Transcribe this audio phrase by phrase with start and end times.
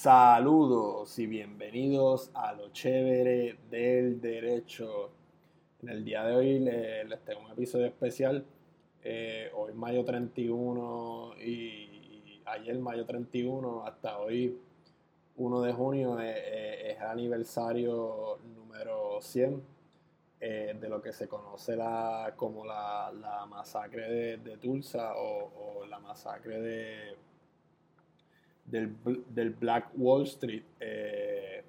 [0.00, 5.10] Saludos y bienvenidos a lo chévere del derecho.
[5.82, 8.46] En el día de hoy les, tengo un episodio especial.
[9.04, 14.58] Eh, hoy mayo 31 y, ayer mayo 31 hasta hoy
[15.36, 19.62] 1 de junio eh, eh, es, el aniversario número 100
[20.40, 23.12] de lo que se conoce la, como la,
[23.50, 27.16] masacre de, Tulsa o la masacre de
[28.70, 30.62] del, Black Wall Street.
[30.78, 31.62] Eh,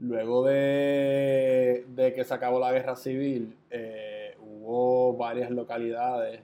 [0.00, 6.40] luego de, que se acabó la guerra civil, eh, hubo varias localidades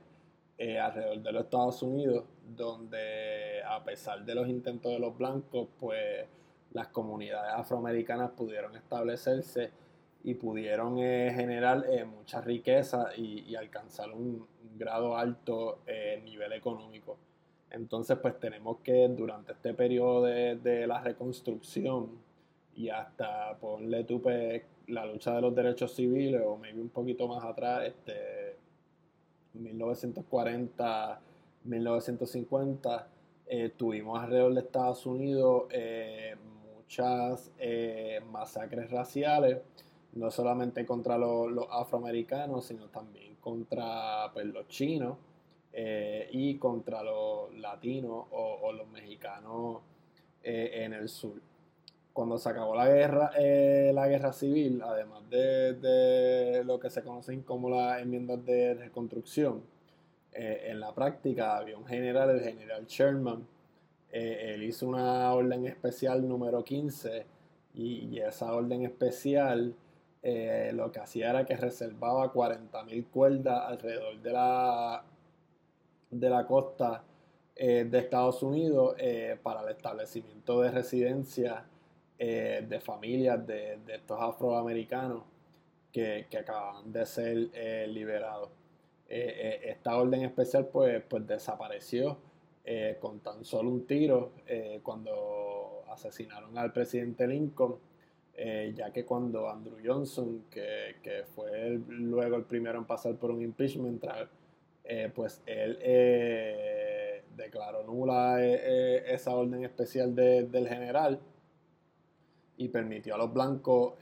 [0.59, 2.25] eh, alrededor de los Estados Unidos
[2.57, 6.27] donde a pesar de los intentos de los blancos, pues
[6.73, 9.71] las comunidades afroamericanas pudieron establecerse
[10.25, 14.47] y pudieron generar mucha riqueza y, alcanzar un,
[14.77, 15.79] grado alto
[16.25, 17.17] nivel económico.
[17.71, 22.11] Entonces, pues tenemos que durante este periodo de, la reconstrucción
[22.75, 27.29] y hasta ponle tú pues, la lucha de los derechos civiles o maybe un poquito
[27.29, 28.57] más atrás, este
[29.55, 31.21] 1940,
[31.65, 33.09] 1950,
[33.47, 36.37] eh, tuvimos alrededor de Estados Unidos eh,
[36.77, 39.59] muchas eh, masacres raciales,
[40.15, 45.17] no solamente contra los, los afroamericanos, sino también contra pues, los chinos
[45.73, 49.81] eh, y contra los latinos o, los mexicanos
[50.43, 51.41] eh, en el sur.
[52.13, 57.43] Cuando se acabó la guerra, eh, la guerra civil, además de, lo que se conocen
[57.43, 59.63] como las enmiendas de reconstrucción,
[60.33, 63.47] en la práctica había un general, el general Sherman,
[64.11, 67.27] él hizo una orden especial número 15
[67.75, 69.75] y, esa orden especial
[70.23, 75.05] lo que hacía era que reservaba 40.000 cuerdas alrededor de la
[76.11, 77.05] de la costa
[77.55, 81.63] eh, de Estados Unidos eh, para el establecimiento de residencias
[82.19, 85.23] eh, de familias de, estos afroamericanos
[85.93, 87.37] que, que, acaban de ser
[87.89, 88.51] liberados.
[89.09, 92.17] esta orden especial pues, pues desapareció
[93.01, 94.33] con tan solo un tiro
[94.83, 97.77] cuando asesinaron al presidente Lincoln.
[98.75, 103.43] ya que cuando Andrew Johnson, que, que fue luego el primero en pasar por un
[103.43, 104.05] impeachment,
[104.85, 111.21] eh, pues él eh, declaró nula eh, esa orden especial del general
[112.57, 113.95] y permitió a los blancos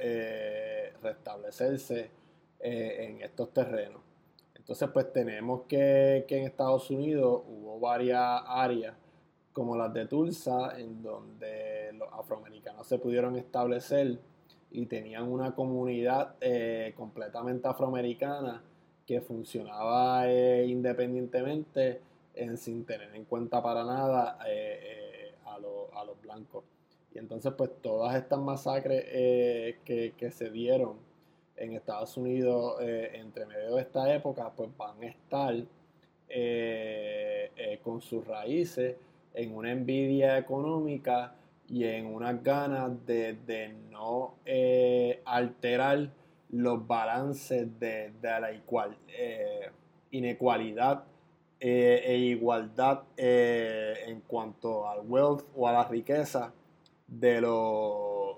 [1.03, 2.11] restablecerse
[2.61, 4.03] en estos terrenos.
[4.55, 8.94] Entonces, pues tenemos que, que, en Estados Unidos hubo varias áreas
[9.53, 14.19] como las de Tulsa, en donde los afroamericanos se pudieron establecer
[14.71, 16.34] y tenían una comunidad
[16.97, 18.62] completamente afroamericana
[19.08, 22.02] que funcionaba eh, independientemente
[22.56, 25.58] sin tener en cuenta para nada eh, eh, a,
[26.04, 26.62] los blancos.
[27.14, 29.04] Y entonces pues todas estas masacres
[29.82, 30.98] que, se dieron
[31.56, 35.54] en Estados Unidos entre medio de esta época pues van a estar
[37.82, 38.96] con sus raíces
[39.32, 41.34] en una envidia económica
[41.66, 44.34] y en unas ganas de, de no
[45.25, 46.10] alterar
[46.50, 49.70] los balances de, la igual, eh,
[50.10, 51.04] inequalidad
[51.60, 56.53] eh, e igualdad eh, en cuanto al wealth o a la riqueza
[57.06, 58.37] de los,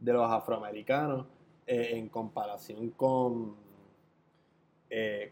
[0.00, 1.26] de los afroamericanos
[1.66, 3.54] en comparación con,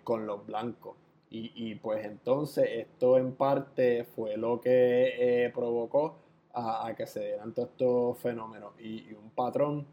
[0.04, 0.96] con los blancos.
[1.30, 6.16] Y, pues entonces esto en parte fue lo que provocó
[6.52, 9.86] a, que se dieran todos estos fenómenos y un patrón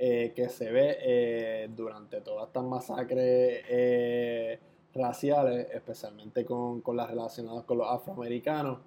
[0.00, 4.60] eh, que se ve eh, durante todas estas masacres eh,
[4.94, 8.78] raciales, especialmente con, las relacionadas con los afroamericanos,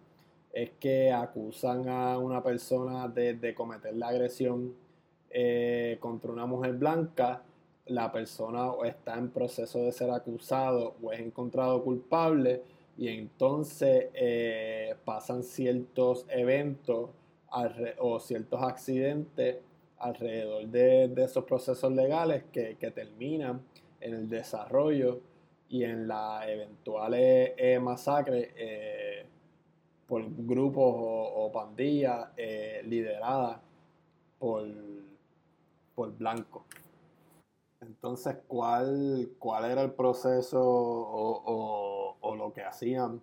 [0.53, 4.73] es que acusan a una persona de, cometer la agresión
[5.99, 7.43] contra una mujer blanca,
[7.87, 12.63] la persona está en proceso de ser acusado o es encontrado culpable.
[12.97, 14.07] Y entonces
[15.03, 17.09] pasan ciertos eventos
[17.99, 19.57] o ciertos accidentes
[20.01, 23.61] alrededor de, esos procesos legales que, terminan
[23.99, 25.21] en el desarrollo
[25.69, 29.25] y en la eventuales eh, masacres eh,
[30.07, 33.59] por grupos o, pandillas eh, lideradas
[34.39, 34.67] por,
[35.95, 36.63] por blancos.
[37.79, 43.21] Entonces, ¿cuál, ¿cuál era el proceso o, o lo que hacían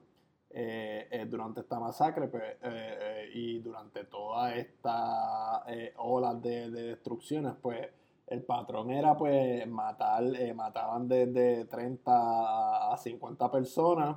[0.60, 5.64] eh, eh, durante esta masacre pues, eh, y durante toda esta
[5.98, 7.86] ola de, destrucciones, pues
[8.26, 10.24] el patrón era pues matar,
[10.56, 14.16] mataban desde 30 a 50 personas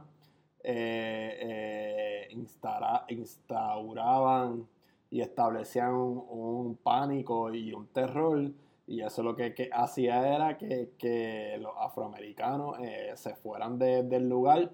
[3.10, 4.68] instauraban
[5.12, 8.52] y establecían un, pánico y un terror.
[8.88, 12.78] Y eso lo que, hacía era que, los afroamericanos
[13.14, 14.72] se fueran del lugar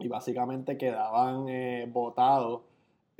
[0.00, 1.46] y básicamente quedaban
[1.92, 2.62] votados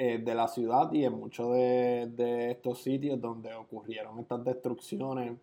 [0.02, 5.38] eh, de la ciudad y en muchos de, estos sitios donde ocurrieron estas destrucciones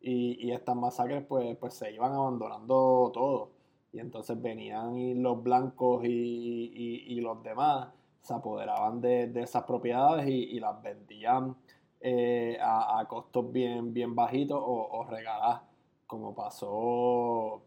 [0.00, 3.50] y, estas masacres, pues, pues se iban abandonando todo.
[3.92, 7.88] Y entonces venían los blancos y, los demás,
[8.22, 11.56] se apoderaban de, esas propiedades y, las vendían
[12.00, 15.62] eh, a, costos bien, bien bajitos o, o regaladas,
[16.06, 17.62] como pasó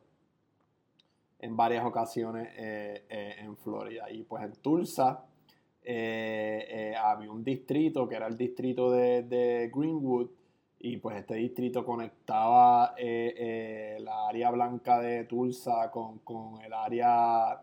[1.41, 4.09] en varias ocasiones eh, eh, en Florida.
[4.11, 5.25] Y pues en Tulsa
[5.83, 10.29] eh, había un distrito que era el distrito de, Greenwood
[10.79, 17.59] y pues este distrito conectaba la área blanca de Tulsa con, con el área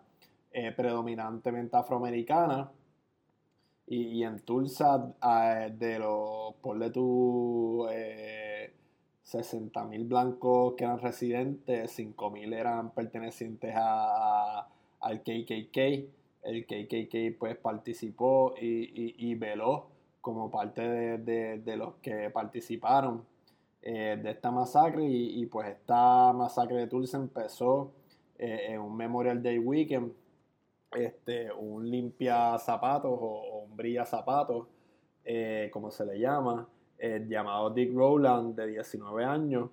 [0.77, 2.71] predominantemente afroamericana.
[3.87, 7.89] Y, y en Tulsa, ah, de los, ponle tú,
[9.31, 14.69] 60.000 blancos que eran residentes, 5.000 eran pertenecientes a,
[15.01, 15.79] al KKK.
[16.43, 19.89] El KKK pues participó y, y, y veló
[20.21, 23.25] como parte de, de, de los que participaron
[23.83, 27.93] eh, de esta masacre y, y, pues esta masacre de Tulsa empezó
[28.39, 30.13] eh, en un Memorial Day Weekend,
[30.93, 34.67] este, un limpia zapatos o, o zapatos,
[35.25, 36.69] eh, como se le llama,
[37.01, 39.71] llamado Dick Rowland de 19 años.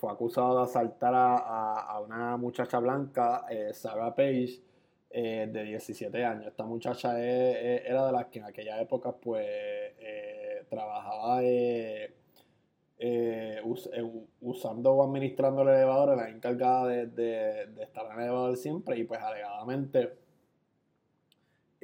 [0.00, 4.60] fue acusado de asaltar a, a una muchacha blanca, Sarah Page,
[5.18, 6.46] eh, de 17 años.
[6.48, 12.12] Esta muchacha era de las que en aquella época pues eh, trabajaba eh,
[14.40, 19.20] usando o administrando el elevador, era encargada de, estar en el elevador siempre y pues
[19.20, 20.12] alegadamente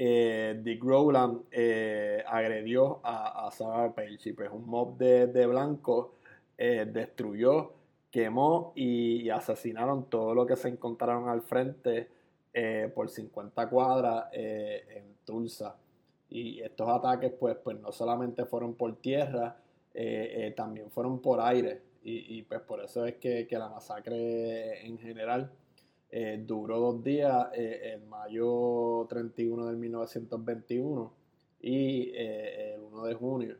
[0.05, 1.43] Dick Rowland
[2.27, 6.09] agredió a, Sarah Page y pues un mob de, de blancos
[6.57, 7.73] destruyó,
[8.11, 12.09] quemó y asesinaron todo lo que se encontraron al frente
[12.55, 15.75] eh, por 50 cuadras eh, en Tulsa.
[16.29, 19.57] Y estos ataques, pues, pues no solamente fueron por tierra,
[19.95, 21.81] eh, también fueron por aire.
[22.05, 25.51] Y, pues por eso es que, la masacre en general
[26.41, 31.13] duró dos días, en mayo 31 del 1921
[31.63, 33.57] y el 1 de junio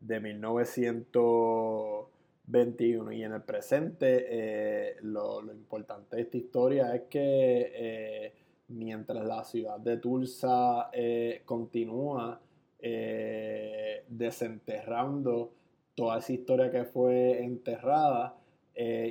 [0.00, 2.10] de 1900.
[2.50, 3.12] 21.
[3.12, 8.34] Y en el presente, eh, lo, importante de esta historia es que eh,
[8.68, 12.40] mientras la ciudad de Tulsa eh, continúa
[14.08, 15.52] desenterrando
[15.94, 18.34] toda esa historia que fue enterrada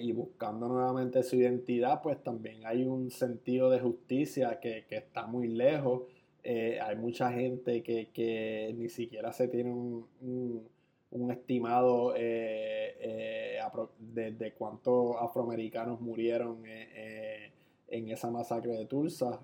[0.01, 5.47] y buscando nuevamente su identidad, pues también hay un sentido de justicia que, está muy
[5.47, 6.03] lejos.
[6.43, 10.07] hay mucha gente que, ni siquiera se tiene un
[11.11, 13.59] un estimado eh, eh,
[13.99, 17.51] de, cuántos afroamericanos murieron eh,
[17.87, 19.41] en esa masacre de Tulsa.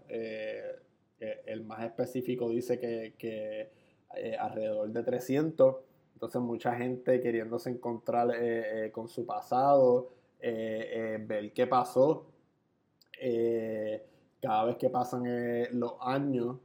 [1.20, 3.70] el más específico dice que,
[4.40, 5.76] alrededor de 300.
[6.14, 8.30] Entonces mucha gente queriéndose encontrar
[8.92, 10.12] con su pasado,
[10.46, 12.28] ver qué pasó.
[14.42, 15.24] cada vez que pasan
[15.80, 16.58] los años,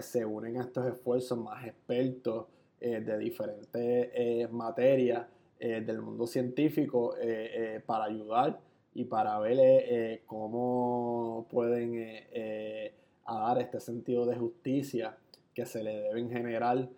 [0.00, 2.46] se unen a estos esfuerzos más expertos
[2.78, 5.26] eh, de diferentes eh, materias
[5.58, 7.14] eh, del mundo científico
[7.86, 8.60] para ayudar
[8.92, 11.94] y para ver cómo pueden
[13.26, 15.16] dar este sentido de justicia
[15.54, 16.88] que se le deben generar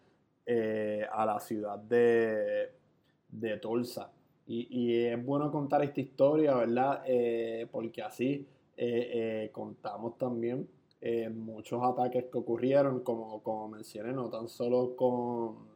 [1.13, 2.71] a la ciudad de,
[3.29, 4.11] de Tulsa.
[4.51, 7.03] Y, es bueno contar esta historia, ¿verdad?
[7.71, 8.47] porque así
[9.53, 10.67] contamos también
[11.35, 15.69] muchos ataques que ocurrieron, como, como mencioné, no tan solo con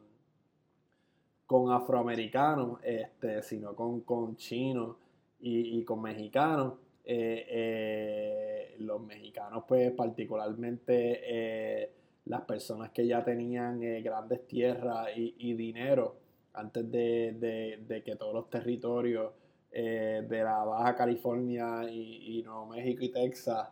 [1.53, 4.95] con afroamericanos, este, sino con, con chinos
[5.39, 6.73] y, con mexicanos.
[7.05, 11.91] Eh, eh, los mexicanos, pues particularmente eh,
[12.25, 16.15] las personas que ya tenían grandes tierras y, dinero
[16.53, 19.31] antes de, que todos los territorios
[19.71, 23.69] de la Baja California y, Nuevo México y Texas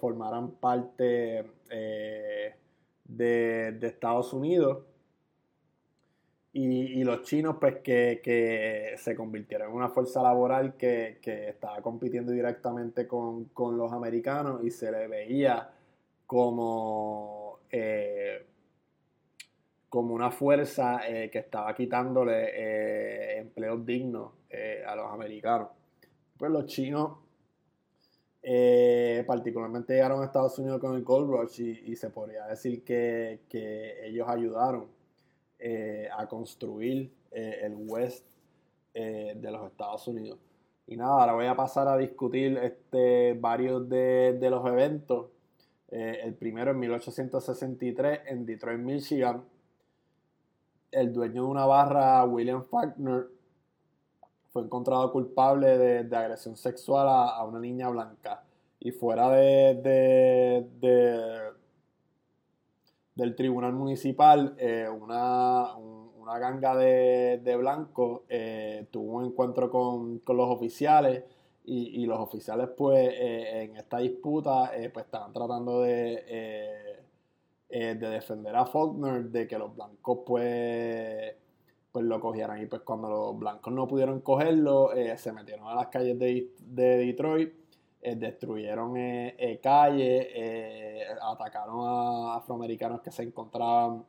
[0.00, 4.84] formaran parte de Estados Unidos.
[6.56, 13.08] Y, los chinos, pues que, se convirtieron en una fuerza laboral que, estaba compitiendo directamente
[13.08, 15.72] con, los americanos y se le veía
[16.26, 18.46] como, eh,
[19.94, 24.32] como una fuerza eh, que estaba quitándole eh, empleos dignos
[24.84, 25.68] a los americanos.
[26.36, 27.18] Pues los chinos
[29.24, 33.40] particularmente llegaron a Estados Unidos con el Gold Rush y, se podría decir que,
[34.02, 34.86] ellos ayudaron
[36.16, 38.26] a construir el West
[38.92, 40.38] de los Estados Unidos.
[40.88, 45.30] Y nada, ahora voy a pasar a discutir este, varios de, los eventos.
[45.90, 49.44] Eh, el primero en 1863 en Detroit, Michigan.
[50.94, 53.26] El dueño de una barra, William Faulkner,
[54.52, 58.44] fue encontrado culpable de, agresión sexual a, una niña blanca.
[58.78, 60.70] Y fuera de,
[63.16, 70.50] del tribunal municipal, eh, una, una ganga de, blancos eh, tuvo un encuentro con, los
[70.50, 71.24] oficiales
[71.64, 77.03] y, los oficiales pues eh, en esta disputa pues estaban tratando de,
[77.80, 81.34] de defender a Faulkner de que los blancos pues
[81.90, 85.88] pues lo cogieran y pues cuando los blancos no pudieron cogerlo se metieron a las
[85.88, 87.52] calles de, de Detroit
[88.00, 88.94] destruyeron
[89.60, 90.28] calles
[91.20, 94.04] atacaron a afroamericanos que se encontraban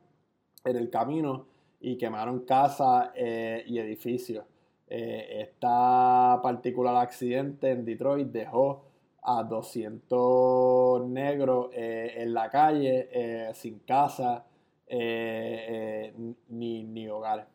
[0.64, 1.46] en el camino
[1.80, 4.44] y quemaron casas eh, y edificios.
[4.88, 5.66] Eh, este
[6.42, 8.85] particular accidente en Detroit dejó
[9.26, 14.46] a 200 negros eh, en la calle, sin casa
[14.88, 17.48] ni, ni, hogar.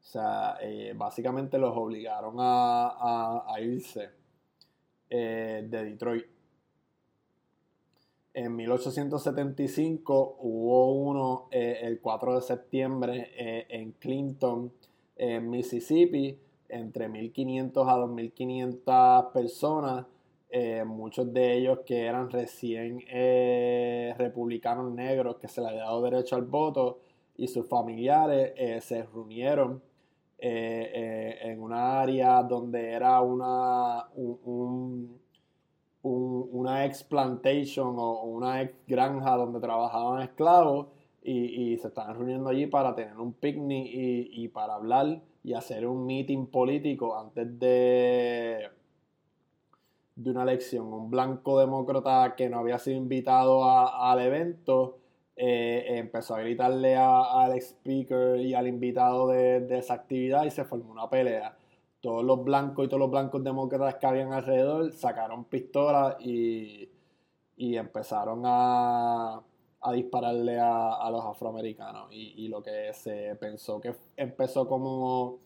[0.00, 0.56] O sea,
[0.94, 4.10] básicamente los obligaron a, a irse
[5.08, 6.36] de Detroit.
[8.36, 14.74] En 1875 hubo uno eh, el 4 de septiembre eh, en Clinton,
[15.16, 16.38] en Mississippi,
[16.68, 20.04] entre 1.500 a 2.500 personas,
[20.50, 23.00] eh, muchos de ellos que eran recién
[24.16, 27.00] republicanos negros que se les había dado derecho al voto
[27.36, 29.82] y sus familiares se reunieron
[30.38, 35.18] en una área donde era una, un
[36.08, 40.88] una ex plantation o una ex granja donde trabajaban esclavos
[41.22, 46.06] y, se estaban reuniendo allí para tener un picnic y, para hablar y hacer un
[46.06, 48.68] meeting político antes de,
[50.16, 50.92] de una elección.
[50.92, 54.98] Un blanco demócrata que no había sido invitado al evento
[55.36, 60.64] eh, empezó a gritarle al speaker y al invitado de, de esa actividad y se
[60.64, 61.56] formó una pelea
[62.06, 66.88] todos los blancos y todos los blancos demócratas que habían alrededor sacaron pistolas y,
[67.56, 69.42] empezaron a,
[69.92, 72.08] dispararle a, los afroamericanos.
[72.12, 75.40] Y, lo que se pensó que empezó como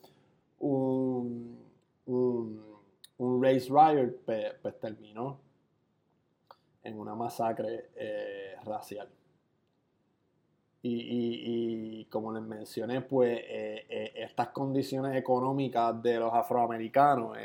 [0.59, 1.59] un,
[2.05, 2.70] un,
[3.21, 5.39] race riot, pues, terminó
[6.83, 9.09] en una masacre eh, racial.
[10.83, 17.37] Y, como les mencioné, pues eh, eh, estas condiciones económicas de los afroamericanos,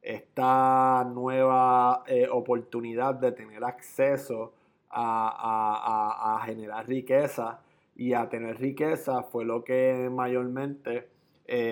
[0.00, 4.54] esta nueva oportunidad de tener acceso
[4.88, 7.60] a, generar riqueza
[7.94, 11.08] y a tener riqueza fue lo que mayormente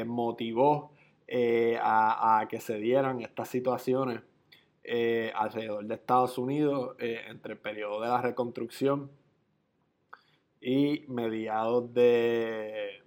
[0.04, 0.90] motivó
[1.80, 4.20] a, que se dieran estas situaciones
[5.34, 9.10] alrededor de Estados Unidos entre el periodo de la reconstrucción
[10.60, 13.02] y mediados de,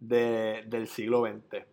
[0.00, 1.64] del siglo XX.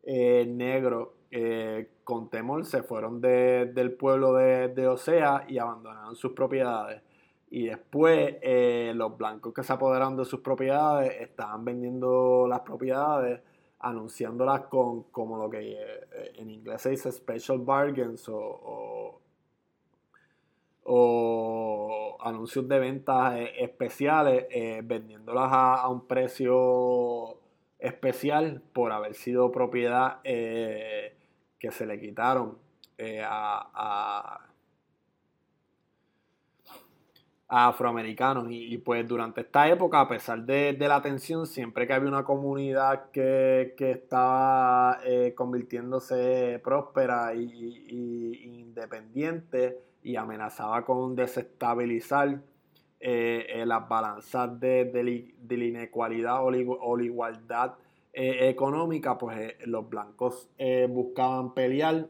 [0.02, 7.02] eh, negros eh, con temor se fueron del pueblo de, Osea y abandonaron sus propiedades.
[7.56, 13.40] Y después eh, los blancos que se apoderaron de sus propiedades estaban vendiendo las propiedades
[13.78, 19.22] anunciándolas con como lo que eh, en inglés se dice special bargains o,
[22.20, 24.48] anuncios de ventas eh, especiales,
[24.84, 27.38] vendiéndolas a, un precio
[27.78, 32.58] especial por haber sido propiedad que se le quitaron
[33.24, 34.46] a
[37.48, 38.46] afroamericanos.
[38.50, 43.10] Y, pues durante esta época, a pesar de, la tensión, siempre que había una comunidad
[43.10, 52.40] que, estaba eh, convirtiéndose próspera y, independiente y amenazaba con desestabilizar
[53.00, 57.74] eh, eh, las balanzas de, la inequalidad o la, igualdad
[58.18, 60.48] económica, pues los blancos
[60.88, 62.08] buscaban pelear,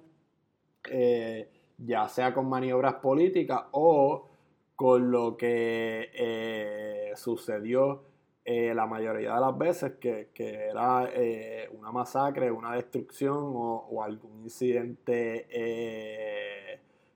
[1.78, 4.28] ya sea con maniobras políticas o
[4.76, 8.04] con lo que eh, sucedió
[8.44, 14.42] eh, la mayoría de las veces, que, era eh, una masacre, una destrucción o, algún
[14.42, 15.48] incidente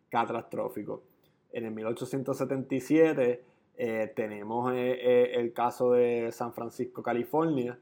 [0.09, 1.05] catastrófico.
[1.53, 3.45] En el 1877
[4.17, 7.79] tenemos el caso de San Francisco, California.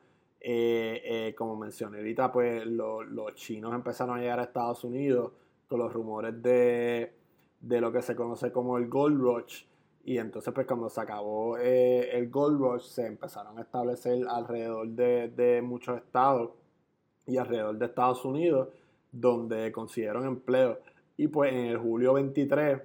[1.37, 5.33] como mencioné ahorita, pues los chinos empezaron a llegar a Estados Unidos
[5.69, 7.18] con los rumores de,
[7.61, 9.65] de lo que se conoce como el Gold Rush,
[10.09, 14.89] y entonces, pues cuando se acabó eh, el Gold Rush, se empezaron a establecer alrededor
[14.89, 16.53] de, muchos estados
[17.27, 18.69] y alrededor de Estados Unidos,
[19.13, 20.79] donde consiguieron empleo.
[21.19, 22.81] Y pues en el julio 23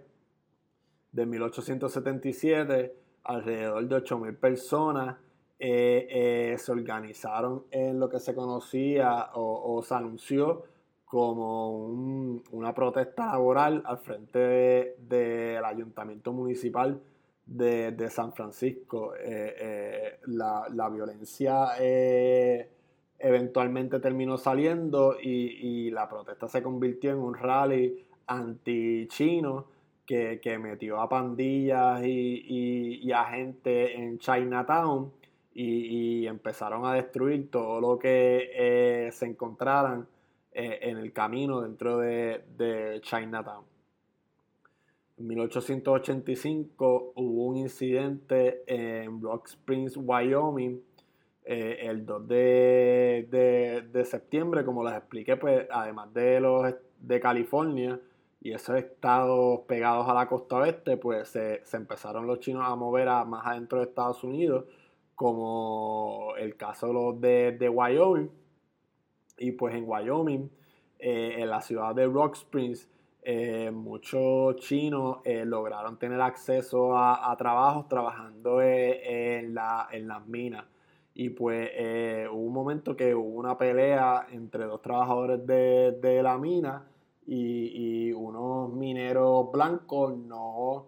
[1.14, 5.16] de 1877, alrededor de 8.000 personas
[5.60, 10.64] eh, eh, se organizaron en lo que se conocía o, se anunció
[11.14, 17.00] como una protesta laboral al frente del ayuntamiento municipal
[17.46, 19.14] de, San Francisco.
[19.14, 22.68] Eh, eh, la, violencia eh,
[23.20, 27.96] eventualmente terminó saliendo y, la protesta se convirtió en un rally
[28.26, 29.68] anti-chino
[30.08, 35.12] que, metió a pandillas y, a gente en Chinatown
[35.54, 40.08] y, empezaron a destruir todo lo que se encontraran
[40.54, 43.74] en el camino dentro de Chinatown.
[45.18, 50.82] En 1885 hubo un incidente en Rock Springs, Wyoming,
[51.46, 58.00] eh, el 2 de, septiembre, como les expliqué, pues además de los de California
[58.42, 63.08] y esos estados pegados a la costa oeste, pues se, empezaron los chinos a mover
[63.10, 64.66] a más adentro de Estados Unidos,
[65.16, 68.32] como el caso de los de, Wyoming.
[69.38, 70.50] Y pues en Wyoming,
[71.00, 72.90] eh, en la ciudad de Rock Springs,
[73.26, 80.66] eh, muchos chinos eh, lograron tener acceso a, trabajos trabajando eh, en, las minas.
[81.14, 81.70] Y pues
[82.32, 86.86] hubo un momento que hubo una pelea entre dos trabajadores de, la mina
[87.26, 90.88] y, unos mineros blancos no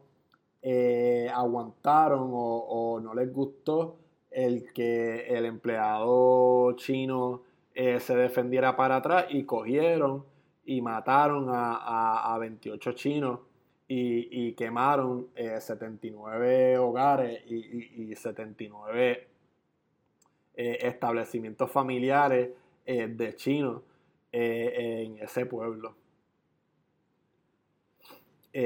[1.33, 3.97] aguantaron o, no les gustó
[4.31, 7.43] el que el empleado chino
[7.75, 10.23] se defendiera para atrás y cogieron
[10.65, 13.39] y mataron a, 28 chinos
[13.87, 19.27] y, quemaron 79 eh, hogares y, 79
[20.55, 22.49] eh, establecimientos familiares
[22.85, 23.83] eh, de chinos
[24.31, 25.95] en ese pueblo.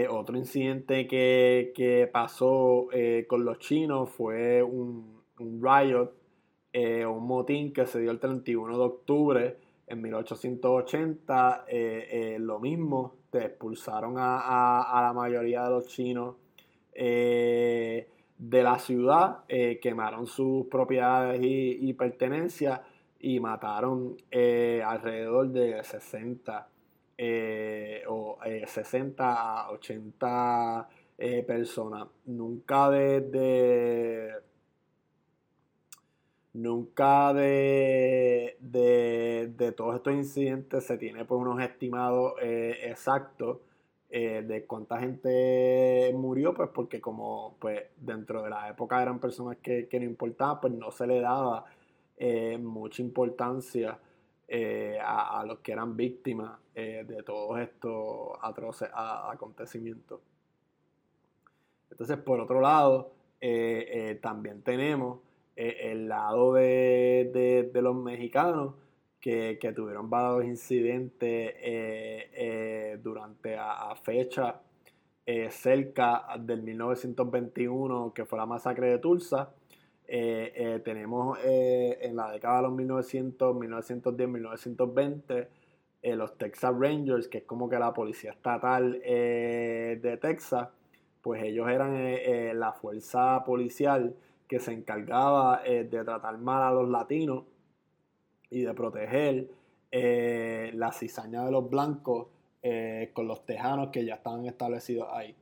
[0.10, 2.88] otro incidente que, pasó
[3.28, 6.12] con los chinos fue un, un riot,
[6.73, 9.58] un motín que se dio el 31 de octubre
[9.89, 16.36] en 1880 eh, eh, lo mismo, te expulsaron a, la mayoría de los chinos
[16.93, 19.45] eh, de la ciudad,
[19.82, 22.82] quemaron sus propiedades y, pertenencias
[23.19, 26.69] y mataron alrededor de 60
[28.08, 30.89] o 60 a 80
[31.45, 32.08] personas.
[32.27, 34.49] Nunca desde
[36.60, 43.60] Nunca de, de, todos estos incidentes se tiene pues unos estimados eh, exactos
[44.10, 49.88] de cuánta gente murió, pues porque como pues dentro de la época eran personas que,
[49.93, 51.65] no importaban, pues no se le daba
[52.60, 54.00] mucha importancia
[55.06, 60.19] a, los que eran víctimas de todos estos atroces acontecimientos.
[61.91, 63.12] Entonces, por otro lado,
[64.22, 65.29] también tenemos eh,
[65.60, 68.76] el lado de, los mexicanos
[69.19, 74.62] que, tuvieron varios incidentes eh, eh, durante a, fecha
[75.52, 79.54] cerca del 1921, que fue la masacre de Tulsa.
[80.08, 85.48] tenemos en la década de los 1900, 1910, 1920
[86.15, 90.69] los Texas Rangers, que es como que la policía estatal de Texas,
[91.22, 94.15] pues ellos eran la fuerza policial
[94.50, 97.44] que se encargaba eh, de tratar mal a los latinos
[98.50, 99.48] y de proteger
[99.92, 102.28] eh, la cizaña de los blancos
[102.64, 105.36] eh, con los tejanos que ya estaban establecidos ahí.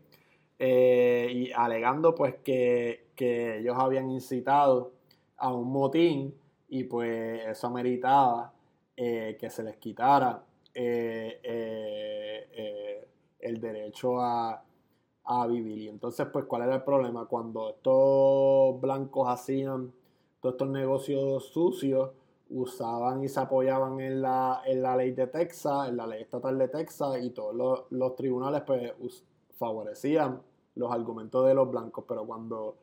[0.60, 4.91] eh, y alegando pues que, ellos habían incitado
[5.38, 6.36] a un motín
[6.69, 8.53] y pues eso ameritaba
[8.97, 11.39] eh, que se les quitara eh,
[13.39, 14.63] el derecho a,
[15.25, 15.79] a vivir.
[15.79, 17.25] Y entonces, pues, ¿cuál era el problema?
[17.25, 19.93] Cuando estos blancos hacían
[20.43, 22.12] todos estos negocios sucios
[22.49, 26.58] usaban y se apoyaban en la, en la ley de Texas, en la ley estatal
[26.58, 29.23] de Texas, y todos los, tribunales pues
[29.58, 30.41] favorecían
[30.75, 32.75] los argumentos de los blancos, pero cuando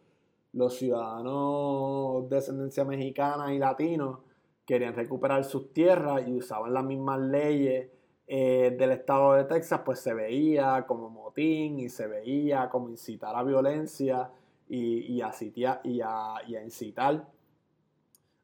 [0.55, 4.21] los ciudadanos de descendencia mexicana y latinos
[4.65, 7.91] querían recuperar sus tierras y usaban las mismas leyes
[8.27, 13.37] eh, del estado de Texas, pues se veía como motín y se veía como incitar
[13.37, 14.31] a violencia
[14.67, 15.23] y, y,
[15.85, 17.27] y a incitar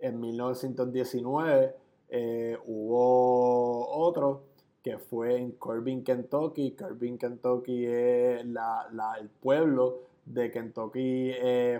[0.00, 1.76] En 1919
[2.08, 4.44] eh, hubo otro
[4.82, 6.72] que fue en Corbin, Kentucky.
[6.72, 11.32] Corbin, Kentucky es el pueblo de Kentucky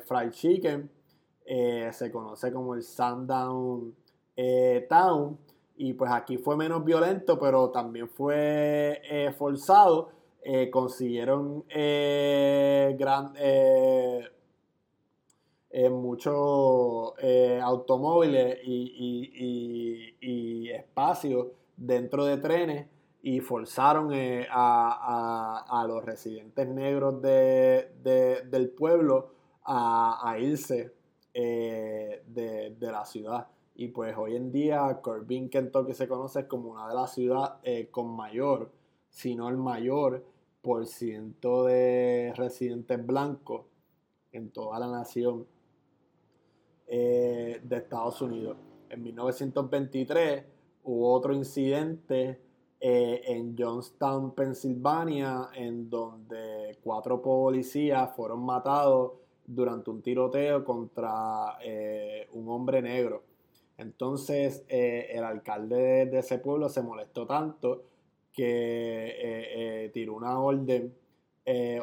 [0.05, 0.89] Fried Chicken.
[1.47, 3.95] Se conoce como el Sundown
[4.89, 5.39] Town
[5.77, 10.11] y pues aquí fue menos violento, pero también fue eh, forzado.
[10.45, 13.33] Eh, consiguieron eh, gran,
[15.91, 17.15] muchos
[17.63, 22.87] automóviles y, espacios dentro de trenes
[23.23, 24.11] y forzaron
[24.51, 29.31] a, los residentes negros del pueblo
[29.65, 30.93] a, irse
[31.35, 33.49] de la ciudad.
[33.75, 37.89] Y pues hoy en día Corbin, Kentucky se conoce como una de las ciudades eh,
[37.91, 38.71] con mayor,
[39.09, 40.25] si no el mayor,
[40.61, 43.67] por ciento de residentes blancos
[44.31, 45.47] en toda la nación
[46.87, 48.57] eh, de Estados Unidos.
[48.91, 50.45] En 1923
[50.85, 52.41] hubo otro incidente
[52.79, 59.13] eh, en Johnstown, Pensilvania, en donde cuatro policías fueron matados
[59.55, 61.59] durante un tiroteo contra
[62.33, 63.33] un hombre negro.
[63.83, 67.85] Entonces eh, el alcalde de, ese pueblo se molestó tanto
[68.33, 69.15] que eh,
[69.85, 70.95] eh, tiró una orden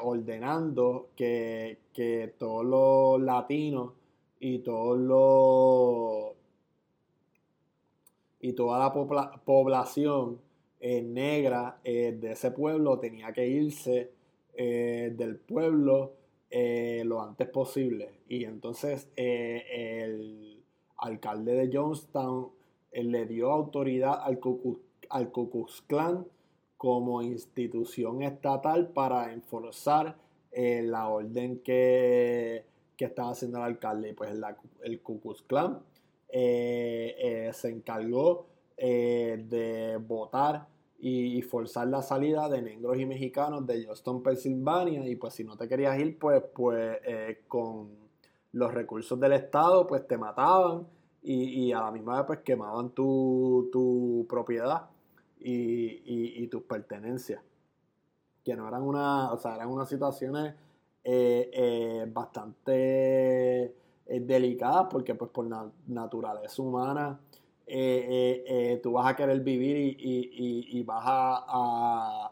[0.02, 1.80] ordenando que,
[2.38, 3.92] todos los latinos
[4.40, 6.34] y todos los
[8.40, 8.94] y toda la
[9.44, 10.40] población
[10.80, 14.14] negra de ese pueblo tenía que irse
[14.56, 16.14] del pueblo
[16.52, 18.22] lo antes posible.
[18.28, 20.60] Y entonces el
[21.00, 22.52] alcalde de Johnstown,
[22.92, 25.84] le dio autoridad al Ku, al Klux
[26.78, 30.16] como institución estatal para enforzar
[30.52, 32.66] eh, la orden que,
[32.98, 34.10] estaba haciendo el alcalde.
[34.10, 34.32] Y pues
[34.84, 35.22] el Ku
[36.30, 40.68] eh, eh, se encargó de votar
[41.02, 45.08] y forzar la salida de negros y mexicanos de Johnston, Pensilvania.
[45.08, 47.00] Y pues si no te querías ir, pues, pues
[47.48, 47.90] con
[48.52, 50.88] los recursos del Estado, pues te mataban
[51.22, 54.90] y, a la misma vez pues quemaban tu, propiedad
[55.40, 57.42] y, tus pertenencias.
[58.44, 60.56] Que no eran una, o sea, eran unas situaciones
[61.04, 63.64] eh, eh, bastante
[64.06, 65.48] eh, delicadas porque pues por
[65.88, 67.20] naturaleza humana
[68.82, 72.32] tú vas a querer vivir y, vas a,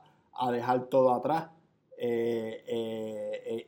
[0.52, 1.50] dejar todo atrás.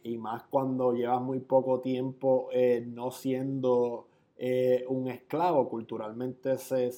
[0.03, 2.49] y más cuando llevas muy poco tiempo
[2.87, 4.09] no siendo
[4.41, 6.93] eh, un esclavo culturalmente se,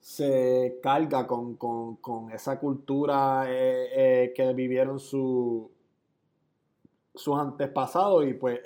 [0.00, 5.70] se, carga con, esa cultura eh, eh, que vivieron su,
[7.18, 8.60] sus antepasados y pues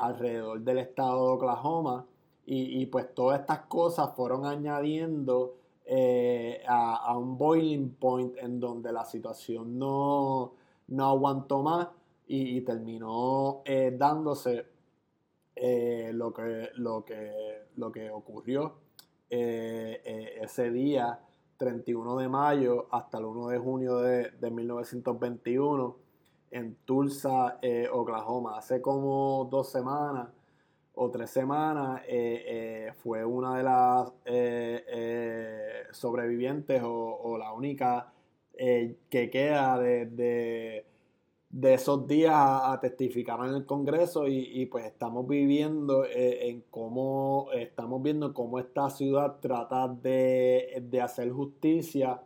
[0.00, 2.06] alrededor del estado de Oklahoma
[2.46, 5.56] y, pues todas estas cosas fueron añadiendo
[6.68, 10.52] a, un boiling point en donde la situación no,
[10.86, 11.88] no aguantó más
[12.26, 13.62] y, terminó
[13.92, 14.66] dándose
[16.12, 18.86] lo, que, lo, que, lo que ocurrió
[19.28, 21.18] eh, eh, ese día,
[21.56, 25.96] 31 de mayo hasta el 1 de junio de, 1921,
[26.52, 28.58] en Tulsa, eh, Oklahoma.
[28.58, 30.28] Hace como dos semanas
[30.94, 32.02] o tres semanas
[33.02, 34.12] fue una de las
[35.96, 38.12] sobrevivientes o, la única
[38.56, 40.86] que queda de de
[41.62, 48.02] esos días a, testificar en el Congreso y, pues estamos viviendo eh, en cómo estamos
[48.02, 52.20] viendo cómo esta ciudad trata de, hacer justicia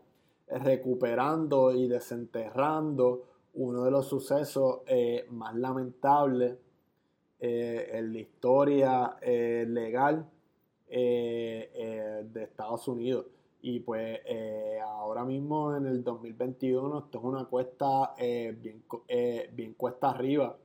[0.49, 6.57] recuperando y desenterrando uno de los sucesos eh, más lamentables
[7.38, 10.29] eh, en la historia legal
[10.88, 13.27] de Estados Unidos.
[13.62, 19.51] Y pues eh, ahora mismo en el 2021 esto es una cuesta eh, bien, eh,
[19.53, 20.57] bien, cuesta arriba.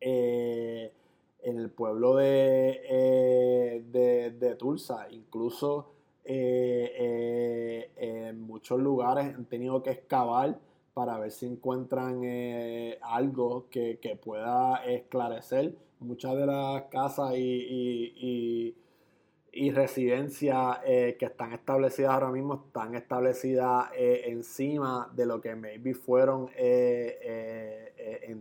[0.00, 5.92] en el pueblo de, de, Tulsa, incluso
[6.24, 10.58] en muchos lugares han tenido que excavar
[10.94, 12.22] para ver si encuentran
[13.02, 18.74] algo que, pueda esclarecer muchas de las casas y
[19.70, 25.94] residencias eh, que están establecidas ahora mismo están establecidas eh, encima de lo que maybe
[25.94, 28.34] fueron eh,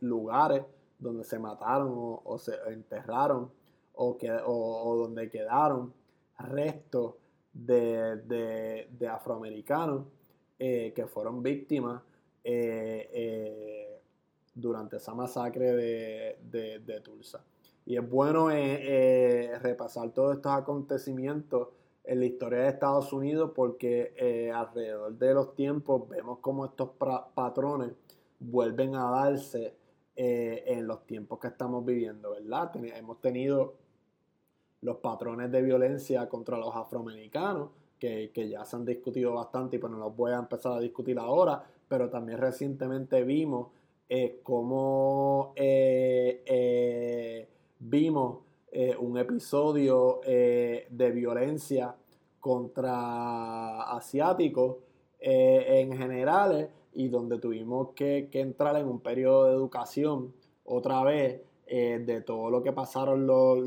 [0.00, 0.62] lugares
[0.98, 3.50] donde se mataron o, se enterraron
[3.94, 5.92] o, que, o, donde quedaron
[6.38, 7.14] restos
[7.52, 10.06] de, afroamericanos
[10.58, 12.02] que fueron víctimas
[14.54, 17.42] durante esa masacre de Tulsa.
[17.88, 21.68] Y es bueno eh, eh, repasar todos estos acontecimientos
[22.04, 26.90] en la historia de Estados Unidos porque eh, alrededor de los tiempos vemos cómo estos
[27.34, 27.92] patrones
[28.40, 29.74] vuelven a darse
[30.14, 32.72] en los tiempos que estamos viviendo, ¿verdad?
[32.94, 33.76] hemos tenido
[34.82, 39.92] los patrones de violencia contra los afroamericanos, que, ya se han discutido bastante y pues
[39.92, 43.68] no los voy a empezar a discutir ahora, pero también recientemente vimos
[44.42, 45.54] cómo
[47.78, 51.94] vimos eh, un episodio eh, de violencia
[52.38, 54.76] contra asiáticos
[55.20, 61.40] eh, en general y donde tuvimos que, entrar en un periodo de educación otra vez
[61.66, 63.58] de todo lo que pasaron los,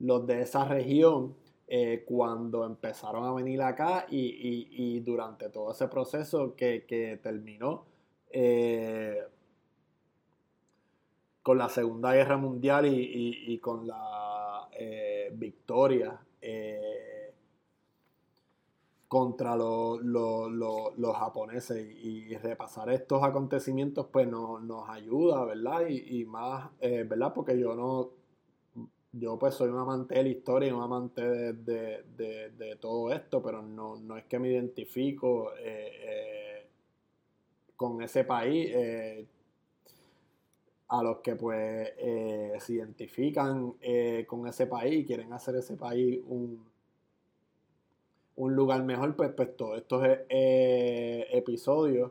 [0.00, 1.36] los, de esa región
[2.06, 7.84] cuando empezaron a venir acá y, durante todo ese proceso que, que terminó
[11.50, 17.34] con la Segunda Guerra Mundial y, con la eh, victoria eh,
[19.08, 25.88] contra los japoneses y, repasar estos acontecimientos pues nos ayuda, ¿verdad?
[25.88, 27.32] Y, más, eh, ¿verdad?
[27.34, 28.10] Porque yo no,
[29.10, 33.60] yo pues soy un amante de la historia y un amante de, todo esto, pero
[33.60, 35.50] no, no, es que me identifico
[37.74, 38.72] con ese país
[40.90, 45.76] a los que pues eh, se identifican eh, con ese país y quieren hacer ese
[45.76, 46.64] país un,
[48.34, 52.10] un lugar mejor, pues, pues todos estos eh, episodios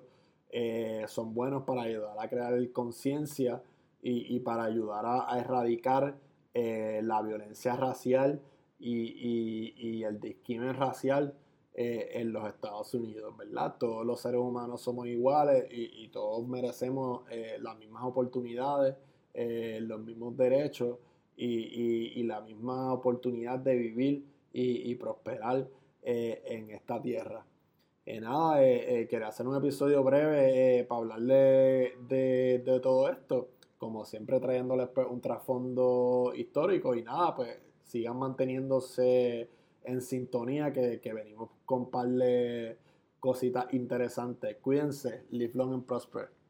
[1.08, 3.62] son buenos para ayudar a crear conciencia
[4.02, 6.16] y, para ayudar a, erradicar
[6.56, 8.42] la violencia racial
[8.80, 11.36] y, y el discrimen racial
[11.82, 13.76] eh, en los Estados Unidos, ¿verdad?
[13.80, 18.98] Todos los seres humanos somos iguales y, todos merecemos eh, las mismas oportunidades,
[19.34, 20.98] eh, los mismos derechos
[21.38, 25.70] y, la misma oportunidad de vivir y, prosperar
[26.04, 27.46] en esta tierra.
[28.06, 34.90] nada, quería hacer un episodio breve para hablarle de, de, todo esto, como siempre trayéndoles
[34.90, 39.48] pues, un trasfondo histórico y nada, pues sigan manteniéndose
[39.84, 42.78] en sintonía que, venimos con par de
[43.20, 44.58] cositas interesantes.
[44.58, 46.30] Cuídense, live long and prosper.